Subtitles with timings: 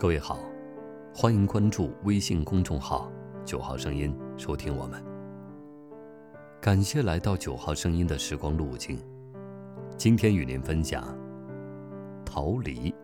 [0.00, 0.38] 各位好，
[1.14, 3.12] 欢迎关注微信公众号
[3.44, 5.04] “九号声音”，收听我们。
[6.58, 8.98] 感谢来到九号声音的时光路径，
[9.98, 11.14] 今天与您分享
[12.24, 12.94] 逃离。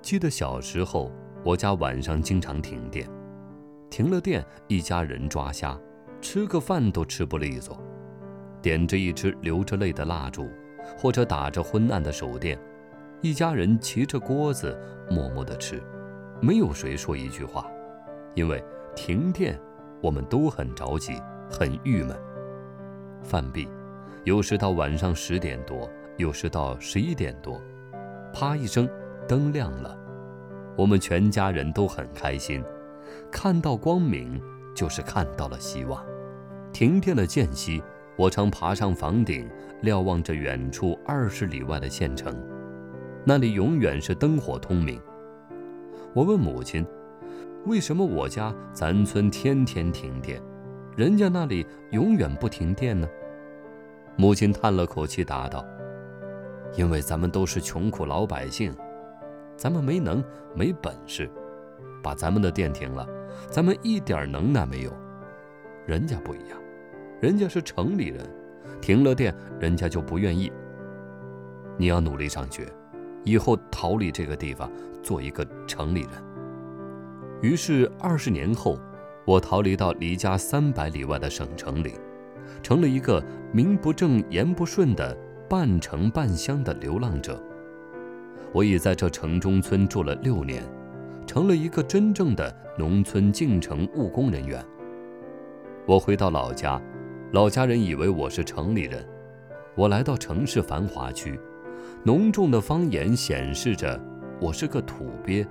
[0.00, 1.10] 记得小时候，
[1.44, 3.10] 我家晚上经常停电，
[3.90, 5.76] 停了电，一家人抓瞎，
[6.20, 7.76] 吃个饭都吃不利索，
[8.62, 10.48] 点着一支流着泪的蜡烛，
[10.96, 12.56] 或者打着昏暗的手电。
[13.22, 14.74] 一家人骑着锅子，
[15.10, 15.82] 默默地吃，
[16.40, 17.70] 没有谁说一句话，
[18.34, 18.64] 因为
[18.96, 19.60] 停电，
[20.00, 21.20] 我们都很着急，
[21.50, 22.16] 很郁闷。
[23.22, 23.68] 饭毕，
[24.24, 27.60] 有时到晚上十点多，有时到十一点多，
[28.32, 28.88] 啪一声，
[29.28, 29.94] 灯亮了，
[30.74, 32.64] 我们全家人都很开心，
[33.30, 34.40] 看到光明
[34.74, 36.02] 就是看到了希望。
[36.72, 37.82] 停电的间隙，
[38.16, 39.46] 我常爬上房顶，
[39.82, 42.34] 瞭望着远处二十里外的县城。
[43.24, 45.00] 那里永远是灯火通明。
[46.14, 46.84] 我问母亲
[47.66, 50.42] ：“为什么我家咱村天天停电，
[50.96, 53.06] 人家那里永远不停电呢？”
[54.16, 55.64] 母亲叹了口气，答道
[56.76, 58.74] ：“因为咱们都是穷苦老百姓，
[59.56, 61.30] 咱们没能没本事，
[62.02, 63.06] 把咱们的电停了，
[63.50, 64.92] 咱们一点能耐没有。
[65.86, 66.58] 人家不一样，
[67.20, 68.26] 人家是城里人，
[68.80, 70.50] 停了电，人家就不愿意。
[71.76, 72.66] 你要努力上学。”
[73.24, 74.70] 以后逃离这个地方，
[75.02, 76.10] 做一个城里人。
[77.42, 78.78] 于是二十年后，
[79.24, 81.94] 我逃离到离家三百里外的省城里，
[82.62, 83.22] 成了一个
[83.52, 85.16] 名不正言不顺的
[85.48, 87.42] 半城半乡的流浪者。
[88.52, 90.62] 我已在这城中村住了六年，
[91.26, 94.64] 成了一个真正的农村进城务工人员。
[95.86, 96.80] 我回到老家，
[97.32, 99.06] 老家人以为我是城里人。
[99.76, 101.38] 我来到城市繁华区。
[102.02, 104.00] 浓重的方言显示着
[104.40, 105.46] 我是个土鳖，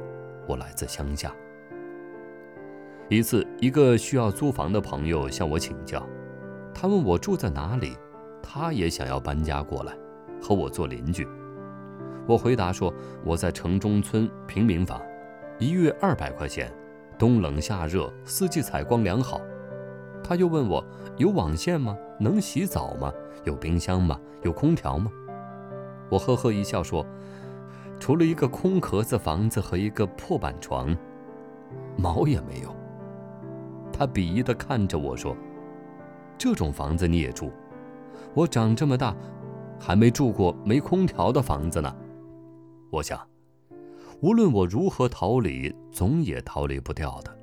[0.47, 1.31] 我来自乡下。
[3.07, 6.03] 一次，一个需要租房的朋友向我请教，
[6.73, 7.95] 他问我住在哪里，
[8.41, 9.95] 他也想要搬家过来，
[10.41, 11.27] 和我做邻居。
[12.27, 12.91] 我回答说
[13.23, 14.99] 我在城中村平民房，
[15.59, 16.73] 一月二百块钱，
[17.15, 19.39] 冬冷夏热，四季采光良好。
[20.23, 20.83] 他又问我
[21.17, 21.95] 有网线吗？
[22.19, 23.13] 能洗澡吗？
[23.43, 24.19] 有冰箱吗？
[24.41, 25.11] 有空调吗？
[26.09, 27.05] 我呵呵一笑说
[27.99, 30.95] ：“除了一个空壳子房子和一个破板床，
[31.97, 32.75] 毛也没有。”
[33.93, 35.35] 他鄙夷地看着我说
[36.37, 37.51] ：“这种房子你也住？
[38.33, 39.15] 我长这么大，
[39.79, 41.95] 还没住过没空调的房子呢。”
[42.89, 43.19] 我想，
[44.21, 47.37] 无论我如何逃离，总也逃离不掉的，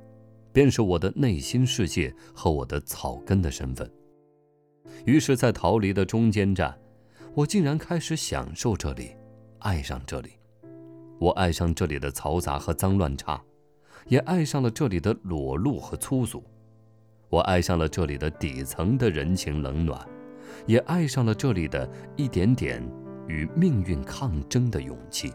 [0.52, 3.88] 便是我的内心世界和我的草根的身份。
[5.04, 6.76] 于是，在逃离的中间站。
[7.36, 9.14] 我竟然开始享受这里，
[9.58, 10.30] 爱上这里。
[11.18, 13.38] 我爱上这里的嘈杂和脏乱差，
[14.06, 16.42] 也爱上了这里的裸露和粗俗。
[17.28, 20.00] 我爱上了这里的底层的人情冷暖，
[20.64, 21.86] 也爱上了这里的
[22.16, 22.82] 一点点
[23.28, 25.30] 与命运抗争的勇气。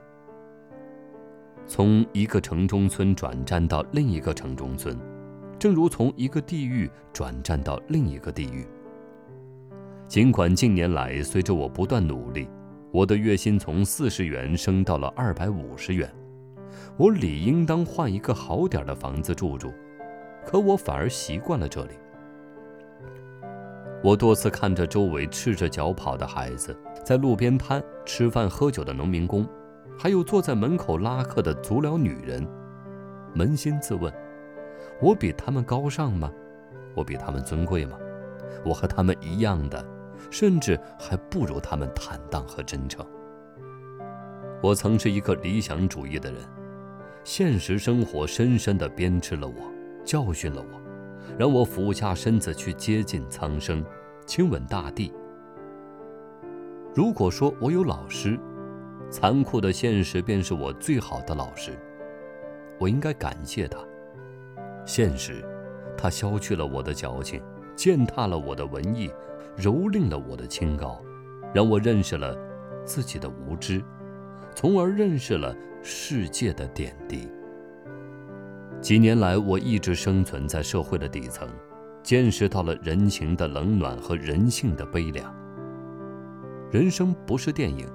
[1.68, 5.00] 从一个城中村转战到另一个城中村，
[5.60, 8.66] 正如从一个地狱转战到另一个地狱。
[10.12, 12.46] 尽管近年来随着我不断努力，
[12.92, 16.14] 我的月薪从四十元升到了二百五十元，
[16.98, 19.74] 我理应当换一个好点的房子住住，
[20.46, 21.92] 可我反而习惯了这里。
[24.04, 29.48] 我多次看着周围赤着脚跑的孩子，在路边摊吃饭喝酒的农民工，
[29.98, 32.46] 还有坐在门口拉客的足疗女人，
[33.34, 34.14] 扪心自问：
[35.02, 36.30] 我比他们高尚吗？
[36.98, 37.98] 我比他们尊贵吗？
[38.66, 40.01] 我和他们一样的。
[40.30, 43.06] 甚至还不如他们坦荡和真诚。
[44.62, 46.42] 我曾是一个理想主义的人，
[47.24, 49.56] 现实生活深深地鞭笞了我，
[50.06, 50.82] 教训了我，
[51.38, 53.84] 让我俯下身子去接近苍生，
[54.26, 55.12] 亲吻大地。
[56.94, 58.40] 如果说我有老师，
[59.10, 61.72] 残酷的现实便是我最好的老师，
[62.78, 63.80] 我应该感谢他。
[64.86, 65.44] 现实，
[65.98, 67.42] 他消去了我的矫情，
[67.76, 69.10] 践踏了我的文艺。
[69.58, 71.02] 蹂躏了我的清高，
[71.54, 72.36] 让我认识了
[72.86, 73.84] 自己的无知，
[74.56, 77.28] 从而认识了世界的点滴。
[78.80, 81.48] 几年来，我一直生存在社会的底层，
[82.02, 85.32] 见识到了人情的冷暖和人性的悲凉。
[86.72, 87.86] 人生不是电影，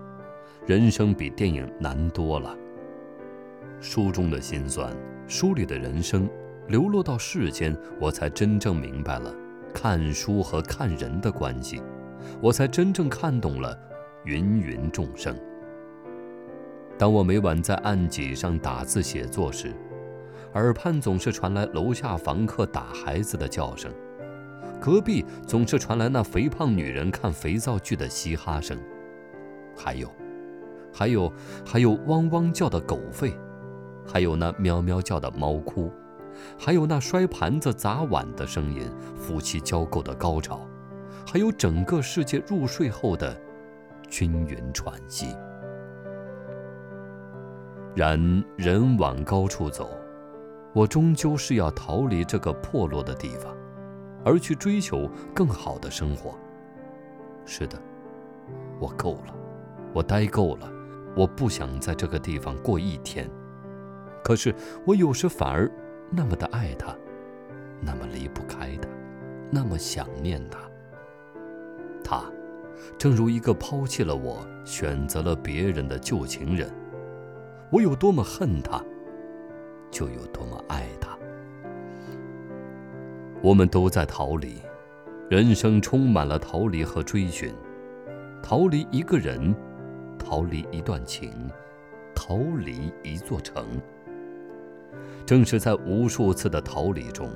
[0.67, 2.57] 人生比电影难多了。
[3.81, 6.29] 书中的辛酸，书里的人生，
[6.69, 9.35] 流落到世间，我才真正明白了。
[9.75, 11.83] 看书和看人的关系，
[12.41, 13.79] 我才真正看懂了
[14.25, 15.37] 芸芸众生。
[16.99, 19.75] 当我每晚在案几上打字写作时，
[20.55, 23.93] 耳畔总是传来楼下房客打孩子的叫声，
[24.81, 28.79] 隔壁总是传来那肥胖女人看肥皂剧的嘻哈声，
[29.77, 30.11] 还有，
[30.91, 31.31] 还有，
[31.67, 33.35] 还有汪汪叫的狗吠，
[34.07, 35.93] 还有那喵喵叫的猫哭，
[36.59, 40.61] 还有那摔盘子砸碗的声音，夫妻交媾的高潮，
[41.27, 43.39] 还有整个世界入睡后的
[44.09, 45.35] 均匀喘息。
[47.95, 49.91] 然人往高处走。
[50.75, 53.57] 我终究是要逃离这个破落的地方，
[54.23, 56.35] 而去追求更好的生活。
[57.47, 57.81] 是的，
[58.79, 59.35] 我够了，
[59.95, 60.71] 我待够了，
[61.17, 63.27] 我不想在这个地方过一天。
[64.23, 64.55] 可是
[64.85, 65.67] 我有时反而
[66.11, 66.97] 那么的爱他，
[67.81, 68.89] 那么离不开他，
[69.51, 70.59] 那么想念他。
[72.05, 72.25] 他，
[72.97, 76.71] 正如一个抛弃了我、选择了别人的旧情人。
[77.71, 78.81] 我有多么恨他！
[79.91, 81.19] 就有多么爱他。
[83.43, 84.63] 我们都在逃离，
[85.29, 87.53] 人生充满了逃离和追寻，
[88.43, 89.55] 逃离一个人，
[90.19, 91.51] 逃离一段情，
[92.15, 93.65] 逃离一座城。
[95.27, 97.29] 正是在无数次的逃离中，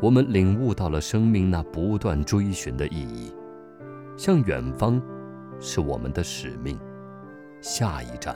[0.00, 3.30] 我们领悟到了生命那不断追寻的意义。
[4.16, 5.00] 向远方，
[5.60, 6.76] 是我们的使命；
[7.60, 8.34] 下一站，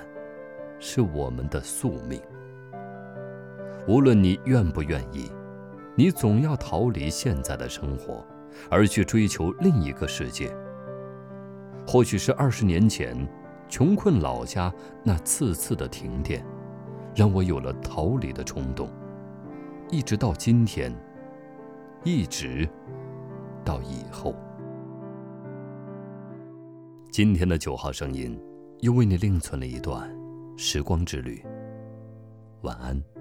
[0.78, 2.20] 是我们的宿命。
[3.88, 5.32] 无论你愿不愿意，
[5.96, 8.24] 你总要逃离现在的生活，
[8.70, 10.54] 而去追求另一个世界。
[11.86, 13.26] 或许是二十年前，
[13.68, 14.72] 穷困老家
[15.02, 16.44] 那次次的停电，
[17.14, 18.88] 让我有了逃离的冲动，
[19.90, 20.94] 一直到今天，
[22.04, 22.68] 一直
[23.64, 24.34] 到以后。
[27.10, 28.40] 今天的九号声音，
[28.80, 30.10] 又为你另存了一段
[30.56, 31.44] 时光之旅。
[32.62, 33.11] 晚安。